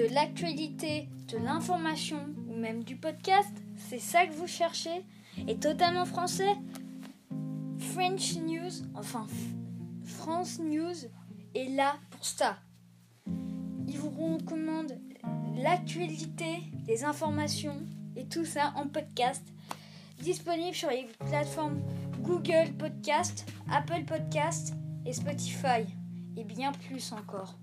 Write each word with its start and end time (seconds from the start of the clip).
de 0.00 0.14
l'actualité, 0.14 1.10
de 1.28 1.36
l'information 1.36 2.20
ou 2.48 2.56
même 2.56 2.84
du 2.84 2.96
podcast, 2.96 3.52
c'est 3.76 3.98
ça 3.98 4.26
que 4.26 4.32
vous 4.32 4.46
cherchez, 4.46 5.04
et 5.46 5.56
totalement 5.56 6.06
français, 6.06 6.56
French 7.78 8.36
News, 8.36 8.70
enfin 8.94 9.26
France 10.02 10.58
News 10.58 10.94
est 11.54 11.68
là 11.76 11.96
pour 12.10 12.24
ça. 12.24 12.56
Ils 13.26 13.98
vous 13.98 14.08
recommande 14.08 14.98
l'actualité, 15.56 16.62
les 16.88 17.04
informations 17.04 17.76
et 18.16 18.24
tout 18.24 18.46
ça 18.46 18.72
en 18.76 18.86
podcast, 18.86 19.46
disponible 20.22 20.74
sur 20.74 20.88
les 20.88 21.08
plateformes 21.28 21.82
Google 22.22 22.72
Podcast, 22.78 23.46
Apple 23.70 24.04
Podcast 24.06 24.72
et 25.04 25.12
Spotify, 25.12 25.84
et 26.38 26.44
bien 26.44 26.72
plus 26.72 27.12
encore. 27.12 27.58